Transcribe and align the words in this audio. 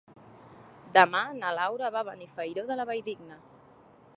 Demà 0.95 1.21
na 1.43 1.51
Laura 1.57 1.91
va 1.97 2.03
a 2.03 2.07
Benifairó 2.09 2.65
de 2.71 2.79
la 2.81 2.87
Valldigna. 2.93 3.39